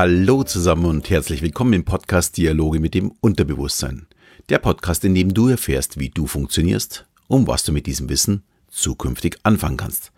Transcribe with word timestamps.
Hallo 0.00 0.44
zusammen 0.44 0.84
und 0.84 1.10
herzlich 1.10 1.42
willkommen 1.42 1.72
im 1.72 1.84
Podcast 1.84 2.36
Dialoge 2.36 2.78
mit 2.78 2.94
dem 2.94 3.10
Unterbewusstsein. 3.20 4.06
Der 4.48 4.60
Podcast, 4.60 5.04
in 5.04 5.12
dem 5.16 5.34
du 5.34 5.48
erfährst, 5.48 5.98
wie 5.98 6.08
du 6.08 6.28
funktionierst 6.28 7.04
und 7.26 7.48
was 7.48 7.64
du 7.64 7.72
mit 7.72 7.88
diesem 7.88 8.08
Wissen 8.08 8.44
zukünftig 8.68 9.40
anfangen 9.42 9.76
kannst. 9.76 10.12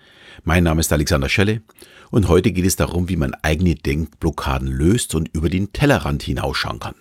Mein 0.45 0.65
Name 0.65 0.81
ist 0.81 0.93
Alexander 0.93 1.31
Schelle 1.31 1.63
und 2.11 2.29
heute 2.29 2.53
geht 2.53 2.67
es 2.67 2.77
darum, 2.77 3.09
wie 3.09 3.17
man 3.17 3.33
eigene 3.41 3.75
Denkblockaden 3.75 4.69
löst 4.69 5.15
und 5.15 5.31
über 5.33 5.49
den 5.49 5.73
Tellerrand 5.73 6.25
hinausschauen 6.25 6.79
kann. 6.79 6.95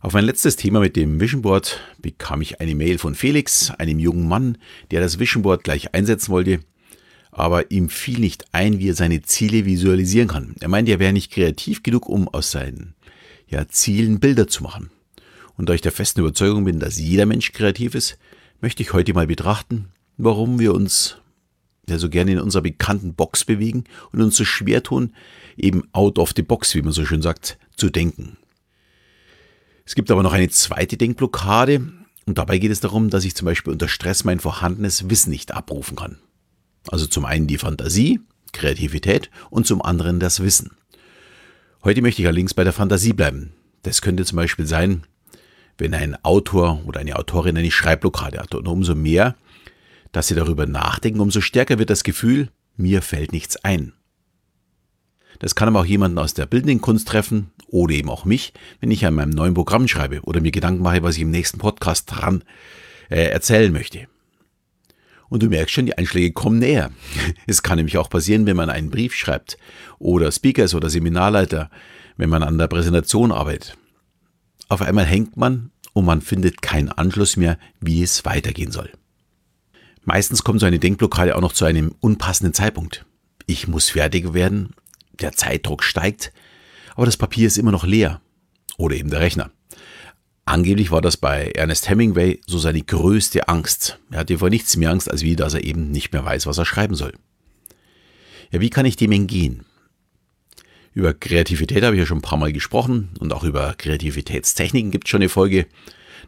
Auf 0.00 0.14
mein 0.14 0.24
letztes 0.24 0.56
Thema 0.56 0.80
mit 0.80 0.96
dem 0.96 1.20
Vision 1.20 1.42
Board 1.42 1.78
bekam 1.98 2.40
ich 2.40 2.62
eine 2.62 2.74
Mail 2.74 2.96
von 2.96 3.14
Felix, 3.14 3.70
einem 3.72 3.98
jungen 3.98 4.26
Mann, 4.26 4.56
der 4.92 5.02
das 5.02 5.18
Vision 5.18 5.42
Board 5.42 5.62
gleich 5.62 5.94
einsetzen 5.94 6.30
wollte 6.30 6.60
aber 7.38 7.70
ihm 7.70 7.88
fiel 7.88 8.18
nicht 8.18 8.46
ein, 8.52 8.78
wie 8.78 8.90
er 8.90 8.94
seine 8.94 9.22
Ziele 9.22 9.64
visualisieren 9.64 10.28
kann. 10.28 10.54
Er 10.60 10.68
meinte, 10.68 10.90
er 10.90 10.98
wäre 10.98 11.12
nicht 11.12 11.30
kreativ 11.30 11.82
genug, 11.82 12.08
um 12.08 12.28
aus 12.28 12.50
seinen 12.50 12.94
ja, 13.48 13.68
Zielen 13.68 14.18
Bilder 14.18 14.48
zu 14.48 14.62
machen. 14.62 14.90
Und 15.56 15.68
da 15.68 15.74
ich 15.74 15.80
der 15.80 15.92
festen 15.92 16.20
Überzeugung 16.20 16.64
bin, 16.64 16.80
dass 16.80 16.98
jeder 16.98 17.26
Mensch 17.26 17.52
kreativ 17.52 17.94
ist, 17.94 18.18
möchte 18.60 18.82
ich 18.82 18.92
heute 18.92 19.14
mal 19.14 19.26
betrachten, 19.26 19.88
warum 20.16 20.58
wir 20.58 20.74
uns 20.74 21.18
ja 21.88 21.98
so 21.98 22.08
gerne 22.08 22.32
in 22.32 22.40
unserer 22.40 22.62
bekannten 22.62 23.14
Box 23.14 23.44
bewegen 23.44 23.84
und 24.12 24.20
uns 24.20 24.36
so 24.36 24.44
schwer 24.44 24.82
tun, 24.82 25.14
eben 25.56 25.84
out 25.92 26.18
of 26.18 26.32
the 26.36 26.42
box, 26.42 26.74
wie 26.74 26.82
man 26.82 26.92
so 26.92 27.04
schön 27.04 27.22
sagt, 27.22 27.58
zu 27.76 27.88
denken. 27.88 28.36
Es 29.84 29.94
gibt 29.94 30.10
aber 30.10 30.22
noch 30.22 30.32
eine 30.32 30.50
zweite 30.50 30.96
Denkblockade 30.96 31.88
und 32.26 32.36
dabei 32.36 32.58
geht 32.58 32.72
es 32.72 32.80
darum, 32.80 33.10
dass 33.10 33.24
ich 33.24 33.34
zum 33.34 33.46
Beispiel 33.46 33.72
unter 33.72 33.88
Stress 33.88 34.24
mein 34.24 34.40
vorhandenes 34.40 35.08
Wissen 35.08 35.30
nicht 35.30 35.52
abrufen 35.52 35.96
kann. 35.96 36.18
Also 36.88 37.06
zum 37.06 37.24
einen 37.24 37.46
die 37.46 37.58
Fantasie, 37.58 38.20
Kreativität 38.52 39.30
und 39.50 39.66
zum 39.66 39.82
anderen 39.82 40.20
das 40.20 40.40
Wissen. 40.40 40.70
Heute 41.84 42.02
möchte 42.02 42.22
ich 42.22 42.28
allerdings 42.28 42.54
bei 42.54 42.64
der 42.64 42.72
Fantasie 42.72 43.12
bleiben. 43.12 43.52
Das 43.82 44.02
könnte 44.02 44.24
zum 44.24 44.36
Beispiel 44.36 44.66
sein, 44.66 45.04
wenn 45.78 45.94
ein 45.94 46.22
Autor 46.24 46.82
oder 46.86 47.00
eine 47.00 47.16
Autorin 47.16 47.56
eine 47.56 47.70
Schreibblockade 47.70 48.38
hat. 48.38 48.54
Und 48.54 48.66
umso 48.66 48.94
mehr, 48.94 49.36
dass 50.12 50.28
sie 50.28 50.34
darüber 50.34 50.66
nachdenken, 50.66 51.20
umso 51.20 51.40
stärker 51.40 51.78
wird 51.78 51.90
das 51.90 52.02
Gefühl, 52.02 52.48
mir 52.76 53.02
fällt 53.02 53.32
nichts 53.32 53.56
ein. 53.64 53.92
Das 55.38 55.54
kann 55.54 55.68
aber 55.68 55.80
auch 55.80 55.84
jemanden 55.84 56.18
aus 56.18 56.34
der 56.34 56.46
bildenden 56.46 56.80
Kunst 56.80 57.06
treffen 57.06 57.52
oder 57.68 57.94
eben 57.94 58.10
auch 58.10 58.24
mich, 58.24 58.52
wenn 58.80 58.90
ich 58.90 59.06
an 59.06 59.14
meinem 59.14 59.30
neuen 59.30 59.54
Programm 59.54 59.86
schreibe 59.86 60.20
oder 60.22 60.40
mir 60.40 60.50
Gedanken 60.50 60.82
mache, 60.82 61.02
was 61.02 61.16
ich 61.16 61.22
im 61.22 61.30
nächsten 61.30 61.58
Podcast 61.58 62.10
dran 62.10 62.42
äh, 63.08 63.28
erzählen 63.28 63.72
möchte. 63.72 64.08
Und 65.28 65.42
du 65.42 65.48
merkst 65.48 65.74
schon, 65.74 65.86
die 65.86 65.96
Einschläge 65.98 66.32
kommen 66.32 66.58
näher. 66.58 66.90
Es 67.46 67.62
kann 67.62 67.76
nämlich 67.76 67.98
auch 67.98 68.10
passieren, 68.10 68.46
wenn 68.46 68.56
man 68.56 68.70
einen 68.70 68.90
Brief 68.90 69.14
schreibt 69.14 69.58
oder 69.98 70.32
Speakers 70.32 70.74
oder 70.74 70.90
Seminarleiter, 70.90 71.70
wenn 72.16 72.30
man 72.30 72.42
an 72.42 72.58
der 72.58 72.68
Präsentation 72.68 73.32
arbeitet. 73.32 73.76
Auf 74.68 74.82
einmal 74.82 75.04
hängt 75.04 75.36
man 75.36 75.70
und 75.92 76.04
man 76.04 76.20
findet 76.20 76.62
keinen 76.62 76.90
Anschluss 76.90 77.36
mehr, 77.36 77.58
wie 77.80 78.02
es 78.02 78.24
weitergehen 78.24 78.70
soll. 78.70 78.90
Meistens 80.04 80.44
kommt 80.44 80.60
so 80.60 80.66
eine 80.66 80.78
Denkblockade 80.78 81.36
auch 81.36 81.40
noch 81.40 81.52
zu 81.52 81.64
einem 81.64 81.94
unpassenden 82.00 82.54
Zeitpunkt. 82.54 83.04
Ich 83.46 83.68
muss 83.68 83.90
fertig 83.90 84.32
werden, 84.34 84.74
der 85.20 85.32
Zeitdruck 85.32 85.82
steigt, 85.82 86.32
aber 86.94 87.06
das 87.06 87.16
Papier 87.16 87.46
ist 87.46 87.58
immer 87.58 87.72
noch 87.72 87.84
leer. 87.84 88.20
Oder 88.76 88.96
eben 88.96 89.10
der 89.10 89.20
Rechner. 89.20 89.50
Angeblich 90.48 90.90
war 90.90 91.02
das 91.02 91.18
bei 91.18 91.50
Ernest 91.56 91.90
Hemingway 91.90 92.40
so 92.46 92.56
seine 92.56 92.80
größte 92.80 93.48
Angst. 93.48 93.98
Er 94.10 94.20
hatte 94.20 94.38
vor 94.38 94.48
nichts 94.48 94.76
mehr 94.76 94.90
Angst, 94.90 95.10
als 95.10 95.20
wie, 95.20 95.36
dass 95.36 95.52
er 95.52 95.62
eben 95.62 95.90
nicht 95.90 96.14
mehr 96.14 96.24
weiß, 96.24 96.46
was 96.46 96.56
er 96.56 96.64
schreiben 96.64 96.94
soll. 96.94 97.12
Ja, 98.50 98.58
wie 98.62 98.70
kann 98.70 98.86
ich 98.86 98.96
dem 98.96 99.12
entgehen? 99.12 99.66
Über 100.94 101.12
Kreativität 101.12 101.84
habe 101.84 101.96
ich 101.96 102.00
ja 102.00 102.06
schon 102.06 102.18
ein 102.18 102.22
paar 102.22 102.38
Mal 102.38 102.54
gesprochen 102.54 103.10
und 103.20 103.34
auch 103.34 103.44
über 103.44 103.74
Kreativitätstechniken 103.76 104.90
gibt 104.90 105.06
es 105.06 105.10
schon 105.10 105.20
eine 105.20 105.28
Folge. 105.28 105.66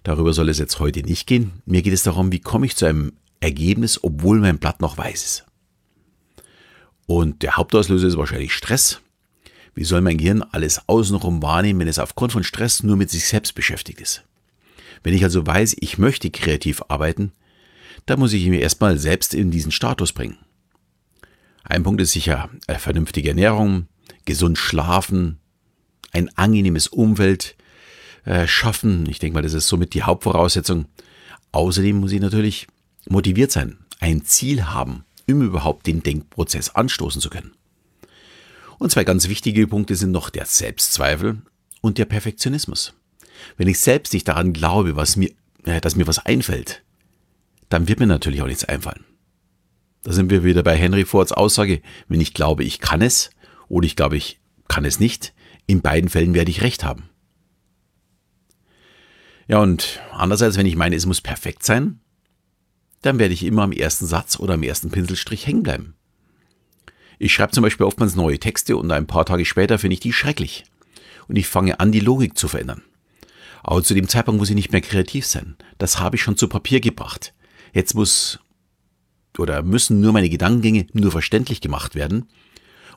Darüber 0.03 0.35
soll 0.35 0.51
es 0.51 0.59
jetzt 0.59 0.81
heute 0.81 1.01
nicht 1.01 1.27
gehen. 1.27 1.63
Mir 1.65 1.81
geht 1.81 1.95
es 1.95 2.03
darum, 2.03 2.31
wie 2.31 2.41
komme 2.41 2.67
ich 2.67 2.77
zu 2.77 2.85
einem 2.85 3.15
Ergebnis, 3.41 4.05
obwohl 4.05 4.39
mein 4.39 4.59
Blatt 4.59 4.83
noch 4.83 4.99
weiß 4.99 5.25
ist. 5.25 5.47
Und 7.07 7.43
der 7.43 7.57
Hauptauslöser 7.57 8.09
ist 8.09 8.19
wahrscheinlich 8.19 8.53
Stress. 8.53 9.01
Wie 9.75 9.85
soll 9.85 10.01
mein 10.01 10.19
Gehirn 10.19 10.43
alles 10.43 10.89
außenrum 10.89 11.43
wahrnehmen, 11.43 11.81
wenn 11.81 11.89
es 11.89 11.99
aufgrund 11.99 12.33
von 12.33 12.45
Stress 12.45 12.83
nur 12.83 12.97
mit 12.97 13.11
sich 13.11 13.27
selbst 13.27 13.55
beschäftigt 13.55 14.01
ist? 14.01 14.25
Wenn 15.03 15.15
ich 15.15 15.25
also 15.25 15.47
weiß, 15.47 15.77
ich 15.81 15.99
möchte 15.99 16.31
kreativ 16.31 16.83
arbeiten, 16.89 17.33
dann 18.07 18.19
muss 18.19 18.33
ich 18.33 18.47
mir 18.47 18.61
erstmal 18.61 18.99
selbst 18.99 19.35
in 19.35 19.51
diesen 19.51 19.73
Status 19.73 20.13
bringen. 20.13 20.39
Ein 21.63 21.83
Punkt 21.83 22.01
ist 22.01 22.13
sicher 22.13 22.51
eine 22.67 22.79
vernünftige 22.79 23.29
Ernährung, 23.29 23.87
gesund 24.25 24.59
schlafen, 24.59 25.39
ein 26.13 26.29
angenehmes 26.37 26.89
Umfeld 26.89 27.57
äh, 28.25 28.47
schaffen. 28.47 29.09
Ich 29.09 29.19
denke 29.19 29.35
mal, 29.35 29.43
das 29.43 29.55
ist 29.55 29.69
somit 29.69 29.95
die 29.95 30.03
Hauptvoraussetzung. 30.03 30.87
Außerdem 31.53 31.97
muss 31.97 32.13
ich 32.13 32.21
natürlich 32.21 32.67
motiviert 33.09 33.53
sein, 33.53 33.79
ein 34.01 34.25
Ziel 34.25 34.65
haben, 34.65 35.05
um 35.29 35.43
überhaupt 35.43 35.87
den 35.87 36.03
Denkprozess 36.03 36.71
anstoßen 36.71 37.21
zu 37.21 37.31
können. 37.31 37.53
Und 38.81 38.91
zwei 38.91 39.05
ganz 39.05 39.29
wichtige 39.29 39.67
Punkte 39.67 39.95
sind 39.95 40.11
noch 40.11 40.31
der 40.31 40.47
Selbstzweifel 40.47 41.43
und 41.83 41.99
der 41.99 42.07
Perfektionismus. 42.07 42.95
Wenn 43.59 43.69
ich 43.69 43.79
selbst 43.79 44.15
nicht 44.15 44.27
daran 44.27 44.55
glaube, 44.55 44.97
was 44.97 45.17
mir, 45.17 45.31
äh, 45.65 45.83
dass 45.83 45.97
mir 45.97 46.07
was 46.07 46.25
einfällt, 46.25 46.83
dann 47.69 47.89
wird 47.89 48.01
mir 48.01 48.07
natürlich 48.07 48.41
auch 48.41 48.47
nichts 48.47 48.65
einfallen. 48.65 49.05
Da 50.03 50.13
sind 50.13 50.31
wir 50.31 50.45
wieder 50.45 50.63
bei 50.63 50.79
Henry 50.79 51.05
Fords 51.05 51.31
Aussage, 51.31 51.83
wenn 52.09 52.23
ich 52.23 52.33
glaube, 52.33 52.65
ich 52.65 52.81
kann 52.81 53.03
es 53.03 53.29
oder 53.69 53.85
ich 53.85 53.97
glaube, 53.97 54.17
ich 54.17 54.41
kann 54.67 54.87
es 54.87 54.99
nicht, 54.99 55.35
in 55.67 55.83
beiden 55.83 56.09
Fällen 56.09 56.33
werde 56.33 56.51
ich 56.51 56.63
recht 56.63 56.83
haben. 56.83 57.11
Ja, 59.47 59.59
und 59.59 60.01
andererseits, 60.11 60.57
wenn 60.57 60.65
ich 60.65 60.77
meine, 60.77 60.97
es 60.97 61.05
muss 61.05 61.21
perfekt 61.21 61.65
sein, 61.65 62.01
dann 63.03 63.19
werde 63.19 63.35
ich 63.35 63.45
immer 63.45 63.63
am 63.63 63.73
ersten 63.73 64.07
Satz 64.07 64.39
oder 64.39 64.55
am 64.55 64.63
ersten 64.63 64.91
Pinselstrich 64.91 65.47
hängen 65.47 65.65
bleiben. 65.65 65.97
Ich 67.23 67.35
schreibe 67.35 67.53
zum 67.53 67.61
Beispiel 67.63 67.85
oftmals 67.85 68.17
neue 68.17 68.39
Texte 68.39 68.79
und 68.79 68.91
ein 68.91 69.07
paar 69.07 69.27
Tage 69.27 69.45
später 69.45 69.79
finde 69.79 69.93
ich 69.93 70.01
die 70.01 70.15
schrecklich. 70.15 70.65
Und 71.29 71.37
ich 71.37 71.47
fange 71.47 71.79
an, 71.79 71.93
die 71.93 72.01
Logik 72.01 72.39
zu 72.39 72.49
verändern. 72.49 72.83
Aber 73.63 73.83
zu 73.83 73.93
dem 73.93 74.09
Zeitpunkt 74.09 74.39
muss 74.39 74.49
ich 74.49 74.55
nicht 74.55 74.73
mehr 74.73 74.81
kreativ 74.81 75.27
sein. 75.27 75.57
Das 75.77 76.01
habe 76.01 76.17
ich 76.17 76.23
schon 76.23 76.39
zu 76.39 76.49
Papier 76.49 76.81
gebracht. 76.81 77.35
Jetzt 77.75 77.95
muss 77.95 78.41
oder 79.37 79.63
müssen 79.63 80.01
nur 80.01 80.15
meine 80.15 80.31
Gedankengänge 80.31 80.87
nur 80.95 81.13
verständlich 81.13 81.61
gemacht 81.61 81.95
werden. 81.95 82.27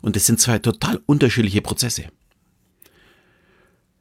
Und 0.01 0.15
es 0.15 0.25
sind 0.25 0.39
zwei 0.39 0.57
total 0.57 1.01
unterschiedliche 1.05 1.61
Prozesse. 1.61 2.05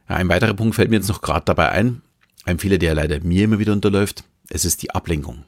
Ein 0.07 0.29
weiterer 0.29 0.55
Punkt 0.55 0.77
fällt 0.77 0.91
mir 0.91 0.97
jetzt 0.97 1.09
noch 1.09 1.21
gerade 1.21 1.47
dabei 1.47 1.71
ein. 1.71 2.01
Ein 2.45 2.61
Fehler, 2.61 2.79
der 2.79 2.95
leider 2.95 3.19
mir 3.25 3.43
immer 3.43 3.59
wieder 3.59 3.73
unterläuft. 3.73 4.23
Es 4.49 4.65
ist 4.65 4.83
die 4.83 4.93
Ablenkung 4.93 5.45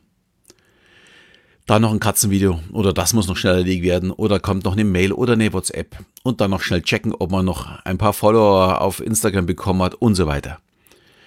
da 1.66 1.78
noch 1.78 1.92
ein 1.92 2.00
Katzenvideo 2.00 2.60
oder 2.72 2.92
das 2.92 3.14
muss 3.14 3.26
noch 3.26 3.36
schnell 3.36 3.54
erledigt 3.54 3.84
werden 3.84 4.10
oder 4.10 4.38
kommt 4.38 4.64
noch 4.64 4.74
eine 4.74 4.84
Mail 4.84 5.12
oder 5.12 5.32
eine 5.32 5.52
WhatsApp 5.52 5.96
und 6.22 6.40
dann 6.40 6.50
noch 6.50 6.60
schnell 6.60 6.82
checken, 6.82 7.14
ob 7.14 7.30
man 7.30 7.44
noch 7.44 7.84
ein 7.84 7.98
paar 7.98 8.12
Follower 8.12 8.80
auf 8.80 9.00
Instagram 9.00 9.46
bekommen 9.46 9.82
hat 9.82 9.94
und 9.94 10.14
so 10.14 10.26
weiter. 10.26 10.58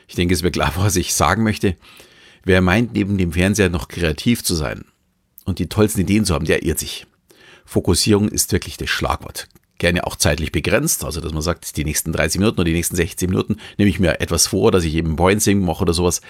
Ich 0.07 0.15
denke, 0.15 0.33
es 0.33 0.43
wird 0.43 0.53
klar, 0.53 0.73
was 0.77 0.95
ich 0.95 1.13
sagen 1.13 1.43
möchte. 1.43 1.75
Wer 2.43 2.61
meint, 2.61 2.93
neben 2.93 3.17
dem 3.17 3.33
Fernseher 3.33 3.69
noch 3.69 3.87
kreativ 3.87 4.43
zu 4.43 4.55
sein 4.55 4.85
und 5.45 5.59
die 5.59 5.67
tollsten 5.67 6.01
Ideen 6.01 6.23
zu 6.23 6.33
haben, 6.33 6.45
der 6.45 6.63
irrt 6.63 6.79
sich. 6.79 7.07
Fokussierung 7.65 8.29
ist 8.29 8.51
wirklich 8.51 8.77
das 8.77 8.89
Schlagwort. 8.89 9.47
Gerne 9.79 10.07
auch 10.07 10.15
zeitlich 10.15 10.51
begrenzt, 10.51 11.03
also 11.03 11.19
dass 11.19 11.33
man 11.33 11.41
sagt, 11.41 11.77
die 11.77 11.83
nächsten 11.83 12.11
30 12.11 12.39
Minuten 12.39 12.59
oder 12.59 12.65
die 12.65 12.73
nächsten 12.73 12.95
16 12.95 13.29
Minuten 13.29 13.57
nehme 13.77 13.89
ich 13.89 13.99
mir 13.99 14.21
etwas 14.21 14.47
vor, 14.47 14.71
dass 14.71 14.83
ich 14.83 14.95
eben 14.95 15.15
Pointsing 15.15 15.59
mache 15.59 15.81
oder 15.81 15.93
sowas, 15.93 16.21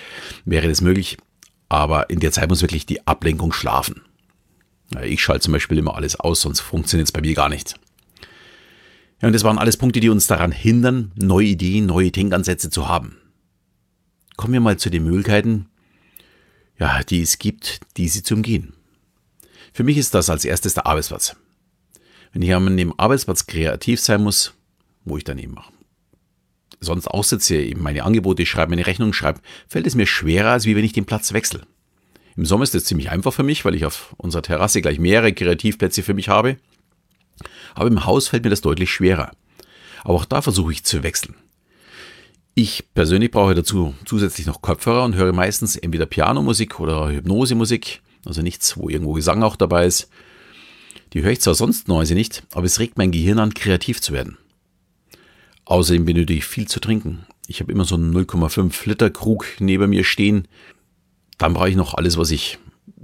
wäre 0.45 0.67
das 0.67 0.81
möglich. 0.81 1.17
Aber 1.69 2.09
in 2.09 2.19
der 2.19 2.31
Zeit 2.31 2.49
muss 2.49 2.61
wirklich 2.61 2.85
die 2.85 3.05
Ablenkung 3.07 3.51
schlafen. 3.51 4.01
Ich 5.03 5.21
schalte 5.21 5.43
zum 5.43 5.53
Beispiel 5.53 5.77
immer 5.77 5.95
alles 5.95 6.17
aus, 6.17 6.41
sonst 6.41 6.61
funktioniert 6.61 7.07
es 7.07 7.11
bei 7.11 7.21
mir 7.21 7.33
gar 7.33 7.49
nicht. 7.49 7.75
Ja, 9.21 9.27
und 9.27 9.33
das 9.33 9.43
waren 9.43 9.57
alles 9.57 9.77
Punkte, 9.77 9.99
die 9.99 10.09
uns 10.09 10.27
daran 10.27 10.51
hindern, 10.51 11.11
neue 11.15 11.47
Ideen, 11.47 11.87
neue 11.87 12.11
Denkansätze 12.11 12.69
zu 12.69 12.87
haben. 12.87 13.17
Kommen 14.37 14.53
wir 14.53 14.61
mal 14.61 14.77
zu 14.77 14.89
den 14.89 15.03
Möglichkeiten, 15.03 15.67
ja, 16.77 17.03
die 17.03 17.21
es 17.21 17.39
gibt, 17.39 17.81
diese 17.97 18.23
zu 18.23 18.35
umgehen. 18.35 18.73
Für 19.73 19.83
mich 19.83 19.97
ist 19.97 20.13
das 20.13 20.29
als 20.29 20.45
erstes 20.45 20.75
der 20.75 20.85
Arbeitsplatz. 20.85 21.35
Wenn 22.31 22.43
ich 22.43 22.53
an 22.53 22.77
dem 22.77 22.97
Arbeitsplatz 22.99 23.47
kreativ 23.47 23.99
sein 23.99 24.23
muss, 24.23 24.53
wo 25.03 25.17
ich 25.17 25.23
dann 25.23 25.39
eben 25.39 25.55
mache 25.55 25.76
sonst 26.79 27.07
aussitze, 27.07 27.57
eben 27.57 27.81
meine 27.81 28.03
Angebote 28.03 28.45
schreibe, 28.45 28.71
meine 28.71 28.87
Rechnung 28.87 29.13
schreibe, 29.13 29.41
fällt 29.67 29.87
es 29.87 29.95
mir 29.95 30.05
schwerer, 30.05 30.51
als 30.51 30.65
wie 30.65 30.75
wenn 30.75 30.85
ich 30.85 30.93
den 30.93 31.05
Platz 31.05 31.33
wechsle. 31.33 31.61
Im 32.35 32.45
Sommer 32.45 32.63
ist 32.63 32.75
das 32.75 32.83
ziemlich 32.83 33.09
einfach 33.09 33.33
für 33.33 33.43
mich, 33.43 33.65
weil 33.65 33.73
ich 33.73 33.85
auf 33.85 34.13
unserer 34.17 34.43
Terrasse 34.43 34.81
gleich 34.81 34.99
mehrere 34.99 35.33
Kreativplätze 35.33 36.03
für 36.03 36.13
mich 36.13 36.29
habe. 36.29 36.57
Aber 37.73 37.87
im 37.87 38.05
Haus 38.05 38.27
fällt 38.27 38.43
mir 38.43 38.51
das 38.51 38.61
deutlich 38.61 38.91
schwerer. 38.91 39.31
Aber 40.03 40.13
auch 40.13 40.25
da 40.25 40.41
versuche 40.41 40.71
ich 40.71 40.83
zu 40.83 41.01
wechseln. 41.01 41.35
Ich 42.53 42.85
persönlich 42.93 43.31
brauche 43.31 43.55
dazu 43.55 43.93
zusätzlich 44.05 44.47
noch 44.47 44.61
Kopfhörer 44.61 45.03
und 45.03 45.15
höre 45.15 45.33
meistens 45.33 45.75
entweder 45.75 46.05
Pianomusik 46.05 46.79
oder 46.79 47.09
Hypnosemusik, 47.09 48.01
also 48.25 48.41
nichts, 48.41 48.77
wo 48.77 48.89
irgendwo 48.89 49.13
Gesang 49.13 49.43
auch 49.43 49.55
dabei 49.55 49.85
ist. 49.85 50.09
Die 51.13 51.21
höre 51.21 51.31
ich 51.31 51.41
zwar 51.41 51.55
sonst 51.55 51.87
Noise 51.87 52.15
nicht, 52.15 52.43
aber 52.53 52.65
es 52.65 52.79
regt 52.79 52.97
mein 52.97 53.11
Gehirn 53.11 53.39
an, 53.39 53.53
kreativ 53.53 54.01
zu 54.01 54.13
werden. 54.13 54.37
Außerdem 55.67 56.05
benötige 56.05 56.39
ich 56.39 56.45
viel 56.45 56.67
zu 56.67 56.79
trinken. 56.79 57.25
Ich 57.47 57.59
habe 57.59 57.71
immer 57.71 57.83
so 57.83 57.95
einen 57.95 58.15
0,5 58.15 58.87
Liter 58.87 59.09
Krug 59.09 59.45
neben 59.59 59.89
mir 59.89 60.03
stehen. 60.03 60.47
Dann 61.37 61.53
brauche 61.53 61.69
ich 61.69 61.75
noch 61.75 61.93
alles, 61.93 62.17
was 62.17 62.31
ich 62.31 62.57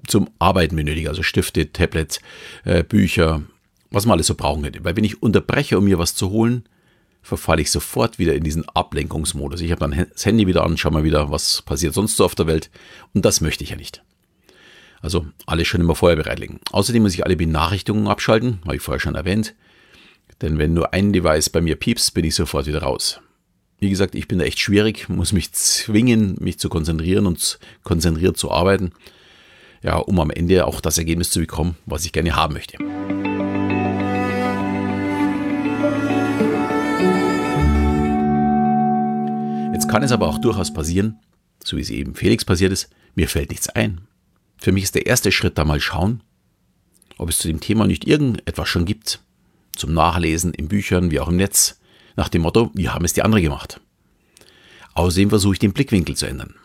zum 0.07 0.29
Arbeiten 0.39 0.75
benötige, 0.75 1.09
also 1.09 1.23
Stifte, 1.23 1.71
Tablets, 1.71 2.19
äh, 2.63 2.83
Bücher, 2.83 3.43
was 3.91 4.05
man 4.05 4.13
alles 4.13 4.27
so 4.27 4.35
brauchen 4.35 4.63
könnte. 4.63 4.83
Weil 4.83 4.95
wenn 4.95 5.03
ich 5.03 5.21
unterbreche, 5.21 5.77
um 5.77 5.85
mir 5.85 5.99
was 5.99 6.15
zu 6.15 6.29
holen, 6.29 6.63
verfalle 7.21 7.61
ich 7.61 7.71
sofort 7.71 8.17
wieder 8.17 8.33
in 8.33 8.43
diesen 8.43 8.67
Ablenkungsmodus. 8.67 9.61
Ich 9.61 9.71
habe 9.71 9.79
dann 9.79 10.07
das 10.11 10.25
Handy 10.25 10.47
wieder 10.47 10.63
an, 10.63 10.77
schau 10.77 10.89
mal 10.89 11.03
wieder, 11.03 11.31
was 11.31 11.61
passiert 11.61 11.93
sonst 11.93 12.17
so 12.17 12.25
auf 12.25 12.35
der 12.35 12.47
Welt. 12.47 12.69
Und 13.13 13.25
das 13.25 13.41
möchte 13.41 13.63
ich 13.63 13.71
ja 13.71 13.75
nicht. 13.75 14.03
Also 15.01 15.25
alles 15.45 15.67
schon 15.67 15.81
immer 15.81 15.95
vorher 15.95 16.15
bereitlegen. 16.15 16.59
Außerdem 16.71 17.03
muss 17.03 17.13
ich 17.13 17.25
alle 17.25 17.35
Benachrichtigungen 17.35 18.07
abschalten, 18.07 18.61
habe 18.63 18.77
ich 18.77 18.81
vorher 18.81 19.01
schon 19.01 19.15
erwähnt. 19.15 19.53
Denn 20.41 20.57
wenn 20.57 20.73
nur 20.73 20.93
ein 20.93 21.13
Device 21.13 21.49
bei 21.49 21.61
mir 21.61 21.75
piepst, 21.75 22.13
bin 22.13 22.25
ich 22.25 22.35
sofort 22.35 22.67
wieder 22.67 22.81
raus. 22.83 23.19
Wie 23.79 23.89
gesagt, 23.89 24.15
ich 24.15 24.27
bin 24.27 24.39
da 24.39 24.45
echt 24.45 24.59
schwierig, 24.59 25.09
muss 25.09 25.33
mich 25.33 25.51
zwingen, 25.51 26.37
mich 26.39 26.57
zu 26.57 26.69
konzentrieren 26.69 27.27
und 27.27 27.59
konzentriert 27.83 28.37
zu 28.37 28.51
arbeiten. 28.51 28.93
Ja, 29.81 29.97
um 29.97 30.19
am 30.19 30.29
Ende 30.29 30.65
auch 30.65 30.79
das 30.79 30.97
Ergebnis 30.97 31.31
zu 31.31 31.39
bekommen, 31.39 31.75
was 31.85 32.05
ich 32.05 32.13
gerne 32.13 32.35
haben 32.35 32.53
möchte. 32.53 32.77
Jetzt 39.73 39.89
kann 39.89 40.03
es 40.03 40.13
aber 40.13 40.29
auch 40.29 40.37
durchaus 40.37 40.71
passieren, 40.71 41.19
so 41.61 41.75
wie 41.75 41.81
es 41.81 41.89
eben 41.89 42.15
Felix 42.15 42.45
passiert 42.45 42.71
ist, 42.71 42.89
mir 43.15 43.27
fällt 43.27 43.49
nichts 43.49 43.67
ein. 43.67 44.07
Für 44.57 44.71
mich 44.71 44.85
ist 44.85 44.95
der 44.95 45.07
erste 45.07 45.33
Schritt 45.33 45.57
da 45.57 45.65
mal 45.65 45.81
schauen, 45.81 46.23
ob 47.17 47.27
es 47.27 47.39
zu 47.39 47.49
dem 47.49 47.59
Thema 47.59 47.85
nicht 47.85 48.07
irgendetwas 48.07 48.69
schon 48.69 48.85
gibt. 48.85 49.19
Zum 49.75 49.93
Nachlesen 49.93 50.53
in 50.53 50.67
Büchern 50.67 51.11
wie 51.11 51.19
auch 51.19 51.29
im 51.29 51.37
Netz. 51.37 51.79
Nach 52.15 52.29
dem 52.29 52.43
Motto, 52.43 52.71
wie 52.73 52.89
haben 52.89 53.05
es 53.05 53.13
die 53.13 53.23
anderen 53.23 53.43
gemacht. 53.43 53.81
Außerdem 54.93 55.29
versuche 55.29 55.53
ich 55.53 55.59
den 55.59 55.73
Blickwinkel 55.73 56.15
zu 56.15 56.27
ändern. 56.27 56.55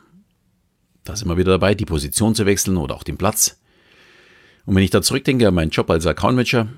Da 1.04 1.16
sind 1.16 1.28
wir 1.28 1.38
wieder 1.38 1.52
dabei, 1.52 1.74
die 1.74 1.86
Position 1.86 2.34
zu 2.34 2.44
wechseln 2.44 2.76
oder 2.76 2.94
auch 2.94 3.02
den 3.02 3.16
Platz. 3.16 3.58
Und 4.66 4.74
wenn 4.74 4.82
ich 4.82 4.90
da 4.90 5.00
zurückdenke 5.00 5.48
an 5.48 5.54
meinen 5.54 5.70
Job 5.70 5.88
als 5.90 6.06
Account 6.06 6.36
Manager, 6.36 6.68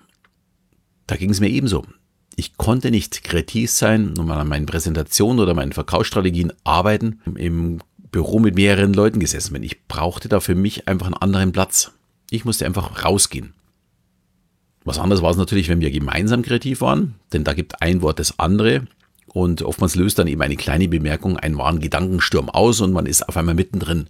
da 1.09 1.17
ging 1.17 1.31
es 1.31 1.41
mir 1.41 1.49
ebenso. 1.49 1.85
Ich 2.37 2.57
konnte 2.57 2.93
nicht 2.93 3.25
kreativ 3.25 3.73
sein 3.73 4.17
und 4.17 4.31
an 4.31 4.47
meinen 4.47 4.67
Präsentationen 4.67 5.41
oder 5.41 5.55
meinen 5.55 5.73
Verkaufsstrategien 5.73 6.53
arbeiten, 6.63 7.21
im 7.35 7.81
Büro 8.13 8.39
mit 8.39 8.55
mehreren 8.55 8.93
Leuten 8.93 9.19
gesessen 9.19 9.53
bin. 9.53 9.65
Ich 9.65 9.89
brauchte 9.89 10.29
da 10.29 10.39
für 10.39 10.55
mich 10.55 10.87
einfach 10.87 11.07
einen 11.07 11.17
anderen 11.17 11.51
Platz. 11.51 11.91
Ich 12.31 12.45
musste 12.45 12.67
einfach 12.67 13.05
rausgehen. 13.05 13.53
Was 14.91 14.99
anderes 14.99 15.23
war 15.23 15.31
es 15.31 15.37
natürlich, 15.37 15.69
wenn 15.69 15.81
wir 15.81 15.93
gemeinsam 15.93 16.43
kreativ 16.43 16.81
waren, 16.81 17.15
denn 17.33 17.45
da 17.45 17.53
gibt 17.53 17.81
ein 17.81 18.03
Wort 18.03 18.19
das 18.19 18.41
andere 18.41 18.89
und 19.29 19.63
oftmals 19.63 19.95
löst 19.95 20.19
dann 20.19 20.27
eben 20.27 20.43
eine 20.43 20.57
kleine 20.57 20.89
Bemerkung 20.89 21.37
einen 21.37 21.57
wahren 21.59 21.79
Gedankensturm 21.79 22.51
aus 22.51 22.81
und 22.81 22.91
man 22.91 23.07
ist 23.07 23.29
auf 23.29 23.37
einmal 23.37 23.55
mittendrin. 23.55 24.09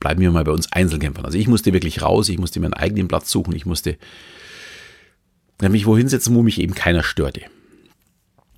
Bleiben 0.00 0.20
wir 0.20 0.32
mal 0.32 0.42
bei 0.42 0.50
uns 0.50 0.72
Einzelkämpfern. 0.72 1.24
Also 1.24 1.38
ich 1.38 1.46
musste 1.46 1.72
wirklich 1.72 2.02
raus, 2.02 2.28
ich 2.30 2.38
musste 2.38 2.58
meinen 2.58 2.74
eigenen 2.74 3.06
Platz 3.06 3.30
suchen, 3.30 3.54
ich 3.54 3.64
musste 3.64 3.96
mich 5.60 5.86
wohin 5.86 6.08
setzen, 6.08 6.34
wo 6.34 6.42
mich 6.42 6.60
eben 6.60 6.74
keiner 6.74 7.04
störte. 7.04 7.42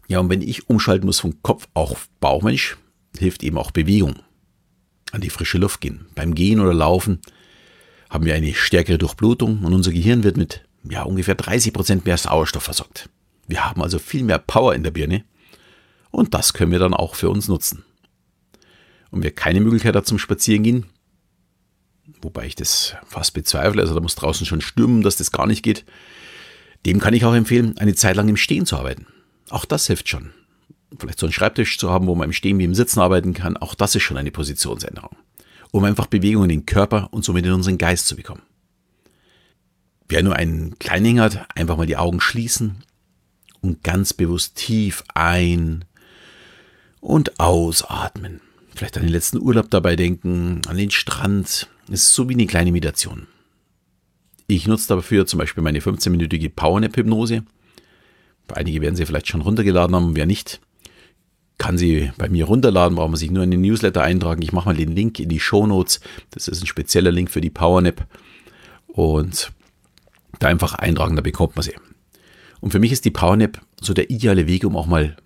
Ja, 0.09 0.21
und 0.21 0.31
wenn 0.31 0.41
ich 0.41 0.71
umschalten 0.71 1.05
muss 1.05 1.21
vom 1.21 1.43
Kopf 1.43 1.69
auf 1.75 2.09
Bauchmensch, 2.21 2.79
hilft 3.19 3.43
eben 3.43 3.59
auch 3.59 3.71
Bewegung 3.71 4.15
an 5.13 5.21
die 5.21 5.29
frische 5.29 5.59
Luft 5.59 5.83
gehen. 5.83 6.07
Beim 6.15 6.35
Gehen 6.35 6.59
oder 6.59 6.73
Laufen 6.73 7.21
haben 8.09 8.25
wir 8.25 8.35
eine 8.35 8.55
stärkere 8.55 8.97
Durchblutung 8.97 9.63
und 9.63 9.75
unser 9.75 9.93
Gehirn 9.93 10.25
wird 10.25 10.39
mit 10.39 10.65
ja, 10.89 11.03
ungefähr 11.03 11.35
30 11.35 11.73
Prozent 11.73 12.05
mehr 12.05 12.17
Sauerstoff 12.17 12.65
versorgt. 12.65 13.09
Wir 13.47 13.65
haben 13.65 13.83
also 13.83 13.99
viel 13.99 14.23
mehr 14.23 14.39
Power 14.39 14.75
in 14.75 14.83
der 14.83 14.91
Birne 14.91 15.25
und 16.11 16.35
das 16.35 16.53
können 16.53 16.73
wir 16.73 16.79
dann 16.79 16.95
auch 16.95 17.15
für 17.15 17.31
uns 17.31 17.49
nutzen. 17.49 17.85
Und 19.11 19.23
wer 19.23 19.31
keine 19.31 19.61
Möglichkeit 19.61 19.95
hat 19.95 20.07
zum 20.07 20.19
Spazierengehen, 20.19 20.87
wobei 22.21 22.47
ich 22.47 22.55
das 22.55 22.95
fast 23.07 23.35
bezweifle, 23.35 23.83
also 23.83 23.95
da 23.95 24.01
muss 24.01 24.15
draußen 24.15 24.47
schon 24.47 24.61
stürmen, 24.61 25.03
dass 25.03 25.17
das 25.17 25.33
gar 25.33 25.47
nicht 25.47 25.63
geht, 25.63 25.85
dem 26.87 27.01
kann 27.01 27.15
ich 27.15 27.25
auch 27.25 27.35
empfehlen, 27.35 27.79
eine 27.79 27.95
Zeit 27.95 28.17
lang 28.17 28.29
im 28.29 28.37
Stehen 28.37 28.67
zu 28.67 28.77
arbeiten. 28.77 29.07
Auch 29.51 29.65
das 29.65 29.87
hilft 29.87 30.09
schon 30.09 30.33
vielleicht 30.99 31.19
so 31.19 31.27
einen 31.27 31.33
Schreibtisch 31.33 31.79
zu 31.79 31.91
haben, 31.91 32.07
wo 32.07 32.15
man 32.15 32.29
im 32.29 32.33
Stehen 32.33 32.59
wie 32.59 32.65
im 32.65 32.75
Sitzen 32.75 33.01
arbeiten 33.01 33.35
kann, 33.35 33.57
auch 33.57 33.75
das 33.75 33.95
ist 33.95 34.03
schon 34.03 34.17
eine 34.17 34.31
Positionsänderung. 34.31 35.17
Um 35.71 35.85
einfach 35.85 36.07
Bewegung 36.07 36.45
in 36.45 36.49
den 36.51 36.67
Körper 36.67 37.09
und 37.11 37.25
somit 37.25 37.45
in 37.47 37.53
unseren 37.53 37.79
Geist 37.79 38.07
zu 38.07 38.17
bekommen. 38.17 38.43
Wer 40.09 40.23
nur 40.23 40.37
einen 40.37 40.79
kleinen 40.79 41.21
hat, 41.21 41.47
einfach 41.57 41.77
mal 41.77 41.87
die 41.87 41.97
Augen 41.97 42.21
schließen 42.21 42.77
und 43.63 43.83
ganz 43.83 44.13
bewusst 44.13 44.57
tief 44.57 45.03
ein 45.15 45.85
und 47.01 47.41
ausatmen. 47.41 48.41
Vielleicht 48.75 48.97
an 48.97 49.05
den 49.05 49.13
letzten 49.13 49.41
Urlaub 49.41 49.71
dabei 49.71 49.97
denken, 49.97 50.61
an 50.67 50.77
den 50.77 50.91
Strand. 50.91 51.69
Es 51.87 52.03
ist 52.03 52.15
so 52.15 52.29
wie 52.29 52.35
eine 52.35 52.47
kleine 52.47 52.73
Meditation. 52.73 53.27
Ich 54.47 54.67
nutze 54.67 54.89
dafür 54.89 55.27
zum 55.27 55.39
Beispiel 55.39 55.63
meine 55.63 55.81
15-minütige 55.81 56.51
Powernap-Hypnose. 56.51 57.45
Einige 58.53 58.83
werden 58.83 58.97
sie 58.97 59.07
vielleicht 59.07 59.29
schon 59.29 59.41
runtergeladen 59.41 59.97
haben, 59.97 60.17
wer 60.17 60.27
nicht 60.27 60.61
kann 61.59 61.79
sie 61.79 62.11
bei 62.19 62.29
mir 62.29 62.47
runterladen, 62.47 62.97
braucht 62.97 63.11
man 63.11 63.17
sich 63.17 63.31
nur 63.31 63.45
in 63.45 63.51
den 63.51 63.61
Newsletter 63.61 64.03
eintragen. 64.03 64.43
Ich 64.43 64.53
mache 64.53 64.69
mal 64.69 64.77
den 64.77 64.95
Link 64.95 65.21
in 65.21 65.29
die 65.29 65.41
Show 65.41 65.67
Notes. 65.67 66.01
Das 66.31 66.49
ist 66.49 66.63
ein 66.63 66.67
spezieller 66.67 67.13
Link 67.13 67.31
für 67.31 67.41
die 67.41 67.51
PowerNap. 67.51 68.07
Und 68.89 69.53
da 70.39 70.49
einfach 70.49 70.75
eintragen, 70.75 71.17
da 71.17 71.23
bekommt 71.23 71.57
man 71.57 71.63
sie. 71.63 71.75
Und 72.61 72.71
für 72.71 72.79
mich 72.79 72.93
ist 72.93 73.05
die 73.05 73.11
PowerNap 73.11 73.61
so 73.81 73.93
der 73.95 74.11
ideale 74.11 74.47
Weg, 74.47 74.65
um 74.65 74.77
auch 74.77 74.87
mal 74.87 75.17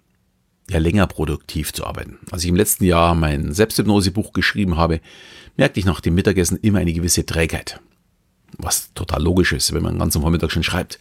ja, 0.71 0.79
länger 0.79 1.07
produktiv 1.07 1.73
zu 1.73 1.87
arbeiten. 1.87 2.19
Als 2.31 2.43
ich 2.43 2.49
im 2.49 2.57
letzten 2.57 2.85
Jahr 2.85 3.15
mein 3.15 3.53
Selbsthypnosebuch 3.53 4.33
geschrieben 4.33 4.77
habe, 4.77 5.01
merkte 5.57 5.81
ich 5.81 5.87
nach 5.87 6.01
dem 6.01 6.15
Mittagessen 6.15 6.59
immer 6.61 6.81
eine 6.81 6.93
gewisse 6.93 7.25
Trägheit. 7.25 7.81
Was 8.57 8.93
total 8.95 9.23
logisch 9.23 9.53
ist, 9.53 9.73
wenn 9.73 9.83
man 9.83 9.95
den 9.95 10.01
ganzen 10.01 10.21
Vormittag 10.21 10.51
schon 10.51 10.63
schreibt. 10.63 10.99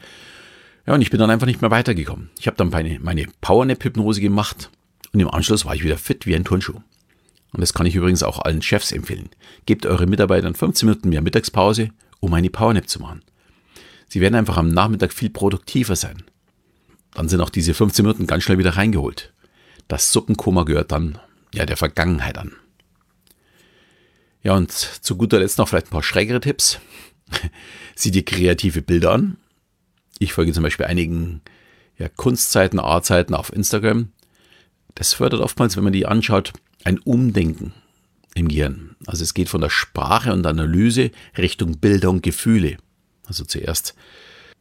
Ja, 0.86 0.94
und 0.94 1.02
ich 1.02 1.10
bin 1.10 1.20
dann 1.20 1.30
einfach 1.30 1.48
nicht 1.48 1.62
mehr 1.62 1.72
weitergekommen. 1.72 2.30
Ich 2.40 2.48
habe 2.48 2.58
dann 2.58 2.70
meine, 2.70 3.00
meine 3.00 3.26
Powernap-Hypnose 3.42 4.22
gemacht 4.22 4.70
und 5.14 5.20
im 5.20 5.30
Anschluss 5.30 5.66
war 5.66 5.76
ich 5.76 5.84
wieder 5.84 5.98
fit 5.98 6.26
wie 6.26 6.36
ein 6.36 6.46
Turnschuh. 6.46 6.80
Und 7.54 7.62
das 7.62 7.74
kann 7.74 7.86
ich 7.86 7.96
übrigens 7.96 8.24
auch 8.24 8.40
allen 8.40 8.62
Chefs 8.62 8.92
empfehlen. 8.92 9.30
Gebt 9.66 9.86
eure 9.86 10.06
Mitarbeitern 10.06 10.54
15 10.54 10.88
Minuten 10.88 11.10
mehr 11.10 11.22
Mittagspause, 11.22 11.90
um 12.20 12.34
eine 12.34 12.50
Powernap 12.50 12.88
zu 12.88 13.00
machen. 13.00 13.22
Sie 14.08 14.22
werden 14.22 14.36
einfach 14.36 14.58
am 14.58 14.70
Nachmittag 14.70 15.14
viel 15.14 15.30
produktiver 15.30 15.96
sein. 15.96 16.24
Dann 17.14 17.30
sind 17.30 17.42
auch 17.42 17.50
diese 17.50 17.74
15 17.74 18.06
Minuten 18.06 18.28
ganz 18.28 18.44
schnell 18.44 18.58
wieder 18.58 18.78
reingeholt. 18.78 19.34
Das 19.88 20.12
Suppenkoma 20.12 20.64
gehört 20.64 20.92
dann 20.92 21.20
ja 21.54 21.66
der 21.66 21.78
Vergangenheit 21.78 22.38
an. 22.38 22.54
Ja, 24.44 24.56
und 24.56 24.72
zu 24.72 25.18
guter 25.18 25.40
Letzt 25.40 25.58
noch 25.58 25.68
vielleicht 25.68 25.88
ein 25.88 25.92
paar 25.92 26.04
schrägere 26.04 26.40
Tipps. 26.40 26.80
Sieh 27.96 28.12
dir 28.12 28.24
kreative 28.24 28.82
Bilder 28.82 29.12
an. 29.12 29.38
Ich 30.20 30.34
folge 30.34 30.54
zum 30.54 30.64
Beispiel 30.64 30.86
einigen 30.86 31.42
ja, 31.98 32.08
Kunstseiten, 32.10 32.80
Artseiten 32.80 33.36
auf 33.36 33.52
Instagram. 33.52 34.12
Das 34.96 35.14
fördert 35.14 35.42
oftmals, 35.42 35.76
wenn 35.76 35.84
man 35.84 35.94
die 35.94 36.06
anschaut, 36.06 36.54
ein 36.84 37.00
Umdenken 37.00 37.74
im 38.36 38.48
Gehirn. 38.48 38.96
Also 39.06 39.24
es 39.24 39.34
geht 39.34 39.50
von 39.50 39.62
der 39.62 39.70
Sprache 39.70 40.32
und 40.32 40.46
Analyse 40.46 41.12
Richtung 41.38 41.80
Bilder 41.80 42.10
und 42.10 42.24
Gefühle. 42.24 42.78
Also 43.28 43.46
zuerst 43.46 43.96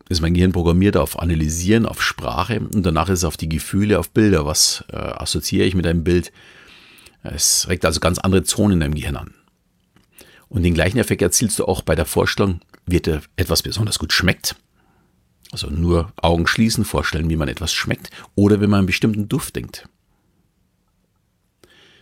ist 0.08 0.20
mein 0.20 0.34
Gehirn 0.34 0.52
programmiert 0.52 0.96
auf 0.96 1.18
Analysieren, 1.18 1.86
auf 1.86 2.02
Sprache 2.02 2.60
und 2.60 2.84
danach 2.84 3.08
ist 3.08 3.20
es 3.20 3.24
auf 3.24 3.36
die 3.36 3.48
Gefühle, 3.48 3.98
auf 3.98 4.10
Bilder. 4.10 4.46
Was 4.46 4.84
äh, 4.92 4.96
assoziiere 4.96 5.66
ich 5.66 5.74
mit 5.74 5.86
einem 5.86 6.04
Bild? 6.04 6.32
Es 7.22 7.68
regt 7.68 7.84
also 7.84 7.98
ganz 8.00 8.18
andere 8.18 8.44
Zonen 8.44 8.74
in 8.74 8.80
deinem 8.80 8.94
Gehirn 8.94 9.16
an. 9.16 9.34
Und 10.48 10.62
den 10.62 10.74
gleichen 10.74 10.98
Effekt 10.98 11.22
erzielst 11.22 11.58
du 11.58 11.64
auch 11.64 11.82
bei 11.82 11.96
der 11.96 12.04
Vorstellung, 12.04 12.60
wie 12.86 13.00
dir 13.00 13.20
etwas 13.34 13.62
besonders 13.62 13.98
gut 13.98 14.12
schmeckt. 14.12 14.54
Also 15.50 15.68
nur 15.68 16.12
Augen 16.16 16.46
schließen, 16.46 16.84
vorstellen, 16.84 17.30
wie 17.30 17.36
man 17.36 17.48
etwas 17.48 17.72
schmeckt 17.72 18.10
oder 18.34 18.60
wenn 18.60 18.70
man 18.70 18.78
einen 18.78 18.86
bestimmten 18.86 19.28
Duft 19.28 19.56
denkt. 19.56 19.88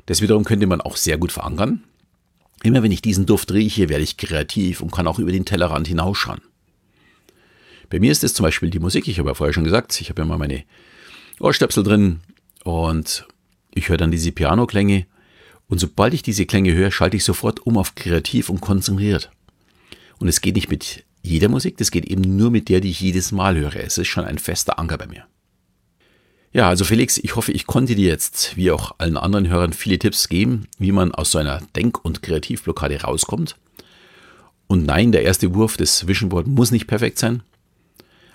Das 0.07 0.21
wiederum 0.21 0.45
könnte 0.45 0.67
man 0.67 0.83
auch 0.83 0.97
sehr 0.97 1.17
gut 1.17 1.33
verankern. 1.33 1.85
Immer 2.63 2.83
wenn 2.83 2.93
ich 2.93 3.03
diesen 3.03 3.27
Duft 3.27 3.53
rieche, 3.53 3.89
werde 3.89 4.05
ich 4.05 4.17
kreativ 4.17 4.81
und 4.81 4.91
kann 4.91 5.07
auch 5.07 5.19
über 5.19 5.33
den 5.33 5.45
Tellerrand 5.45 5.87
hinausschauen. 5.87 6.41
Bei 7.91 8.01
mir 8.01 8.13
ist 8.13 8.25
es 8.25 8.35
zum 8.35 8.45
Beispiel 8.45 8.71
die 8.71 8.79
Musik. 8.79 9.09
Ich 9.09 9.19
habe 9.19 9.31
ja 9.31 9.35
vorher 9.35 9.53
schon 9.53 9.65
gesagt, 9.65 10.01
ich 10.01 10.11
habe 10.11 10.23
ja 10.23 10.27
mal 10.27 10.39
meine 10.39 10.65
Ohrstöpsel 11.41 11.85
drin 11.85 12.21
und 12.65 13.27
ich 13.75 13.89
höre 13.89 13.97
dann 13.97 14.11
diese 14.11 14.33
Piano-Klänge. 14.33 15.07
Und 15.69 15.79
sobald 15.79 16.15
ich 16.15 16.23
diese 16.23 16.47
Klänge 16.47 16.73
höre, 16.75 16.91
schalte 16.91 17.17
ich 17.17 17.25
sofort 17.25 17.61
um 17.61 17.79
auf 17.79 17.95
kreativ 17.95 18.51
und 18.51 18.61
konzentriert. 18.61 19.31
Und 20.19 20.29
es 20.29 20.41
geht 20.41 20.55
nicht 20.55 20.69
mit 20.69 21.05
jeder 21.23 21.49
Musik, 21.49 21.79
das 21.79 21.91
geht 21.91 22.05
eben 22.05 22.37
nur 22.37 22.51
mit 22.51 22.69
der, 22.69 22.81
die 22.81 22.91
ich 22.91 23.01
jedes 23.01 23.33
Mal 23.33 23.57
höre. 23.57 23.77
Es 23.77 23.97
ist 23.97 24.09
schon 24.09 24.25
ein 24.25 24.39
fester 24.39 24.79
Anker 24.79 24.99
bei 24.99 25.07
mir. 25.07 25.25
Ja, 26.53 26.69
also 26.69 26.85
Felix, 26.85 27.19
ich 27.19 27.35
hoffe, 27.35 27.51
ich 27.51 27.67
konnte 27.67 27.97
dir 27.97 28.07
jetzt, 28.07 28.57
wie 28.57 28.71
auch 28.71 28.95
allen 28.99 29.17
anderen 29.17 29.49
Hörern, 29.49 29.73
viele 29.73 29.99
Tipps 29.99 30.29
geben, 30.29 30.69
wie 30.79 30.93
man 30.93 31.13
aus 31.13 31.33
so 31.33 31.39
einer 31.39 31.61
Denk- 31.75 32.05
und 32.05 32.23
Kreativblockade 32.23 33.01
rauskommt. 33.01 33.57
Und 34.69 34.87
nein, 34.87 35.11
der 35.11 35.25
erste 35.25 35.55
Wurf 35.55 35.77
des 35.77 36.07
Vision 36.07 36.29
Board 36.29 36.47
muss 36.47 36.71
nicht 36.71 36.87
perfekt 36.87 37.19
sein. 37.19 37.43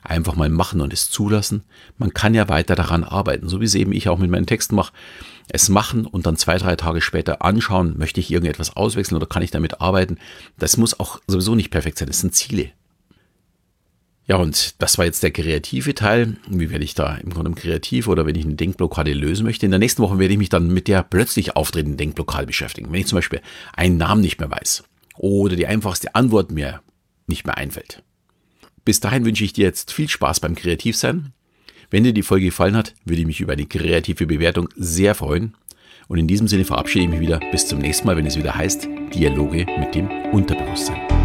Einfach 0.03 0.35
mal 0.35 0.49
machen 0.49 0.81
und 0.81 0.93
es 0.93 1.09
zulassen. 1.09 1.63
Man 1.97 2.13
kann 2.13 2.33
ja 2.33 2.49
weiter 2.49 2.75
daran 2.75 3.03
arbeiten, 3.03 3.49
so 3.49 3.59
wie 3.59 3.65
es 3.65 3.75
eben 3.75 3.91
ich 3.91 4.09
auch 4.09 4.17
mit 4.17 4.31
meinen 4.31 4.47
Texten 4.47 4.75
mache. 4.75 4.93
Es 5.49 5.69
machen 5.69 6.05
und 6.05 6.25
dann 6.25 6.37
zwei, 6.37 6.57
drei 6.57 6.75
Tage 6.75 7.01
später 7.01 7.41
anschauen, 7.43 7.97
möchte 7.97 8.19
ich 8.19 8.31
irgendetwas 8.31 8.75
auswechseln 8.75 9.17
oder 9.17 9.27
kann 9.27 9.43
ich 9.43 9.51
damit 9.51 9.81
arbeiten. 9.81 10.17
Das 10.57 10.77
muss 10.77 10.99
auch 10.99 11.19
sowieso 11.27 11.55
nicht 11.55 11.71
perfekt 11.71 11.97
sein. 11.97 12.07
Das 12.07 12.21
sind 12.21 12.35
Ziele. 12.35 12.71
Ja, 14.29 14.35
und 14.35 14.79
das 14.79 14.99
war 14.99 15.05
jetzt 15.05 15.23
der 15.23 15.31
kreative 15.31 15.95
Teil. 15.95 16.37
Wie 16.47 16.69
werde 16.69 16.85
ich 16.85 16.93
da 16.93 17.15
im 17.15 17.31
Grunde 17.31 17.49
kreativ 17.51 18.07
oder 18.07 18.27
wenn 18.27 18.35
ich 18.35 18.45
eine 18.45 18.53
Denkblockade 18.53 19.11
lösen 19.11 19.43
möchte? 19.43 19.65
In 19.65 19.71
der 19.71 19.79
nächsten 19.79 20.03
Woche 20.03 20.19
werde 20.19 20.33
ich 20.33 20.37
mich 20.37 20.49
dann 20.49 20.67
mit 20.67 20.87
der 20.87 21.01
plötzlich 21.01 21.55
auftretenden 21.55 21.97
Denkblockade 21.97 22.45
beschäftigen. 22.45 22.91
Wenn 22.91 22.99
ich 23.01 23.07
zum 23.07 23.17
Beispiel 23.17 23.41
einen 23.75 23.97
Namen 23.97 24.21
nicht 24.21 24.39
mehr 24.39 24.51
weiß 24.51 24.83
oder 25.17 25.55
die 25.55 25.65
einfachste 25.65 26.13
Antwort 26.13 26.51
mir 26.51 26.81
nicht 27.25 27.47
mehr 27.47 27.57
einfällt. 27.57 28.03
Bis 28.85 28.99
dahin 28.99 29.25
wünsche 29.25 29.43
ich 29.43 29.53
dir 29.53 29.65
jetzt 29.65 29.91
viel 29.93 30.09
Spaß 30.09 30.39
beim 30.39 30.55
Kreativsein. 30.55 31.33
Wenn 31.89 32.03
dir 32.03 32.13
die 32.13 32.23
Folge 32.23 32.45
gefallen 32.45 32.75
hat, 32.75 32.93
würde 33.05 33.21
ich 33.21 33.27
mich 33.27 33.41
über 33.41 33.53
eine 33.53 33.65
kreative 33.65 34.27
Bewertung 34.27 34.69
sehr 34.75 35.15
freuen. 35.15 35.55
Und 36.07 36.17
in 36.17 36.27
diesem 36.27 36.47
Sinne 36.47 36.65
verabschiede 36.65 37.05
ich 37.05 37.11
mich 37.11 37.19
wieder. 37.19 37.39
Bis 37.51 37.67
zum 37.67 37.79
nächsten 37.79 38.07
Mal, 38.07 38.17
wenn 38.17 38.25
es 38.25 38.37
wieder 38.37 38.55
heißt 38.55 38.87
Dialoge 39.13 39.65
mit 39.79 39.95
dem 39.95 40.09
Unterbewusstsein. 40.31 41.18